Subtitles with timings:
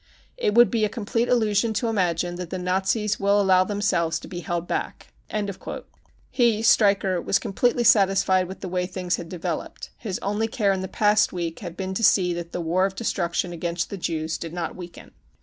[0.35, 4.27] It would be a complete illusion to imagine that the Nazis will allow themselves to
[4.27, 5.13] be held back.''
[6.31, 10.81] (He, Stretcher, was completely satisfied with the way things had developed; his only care in
[10.81, 14.39] the past week had been to see that the war of destruction against the Jews
[14.39, 15.11] did not weaken.)